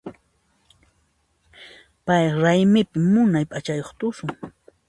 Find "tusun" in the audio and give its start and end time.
3.99-4.31